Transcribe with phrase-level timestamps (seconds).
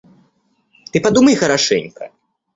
[0.91, 2.11] Ты подумай хорошенько.